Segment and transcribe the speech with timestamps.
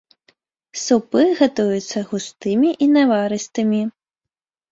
[0.83, 3.81] Супы гатуюцца густымі і наварыстымі.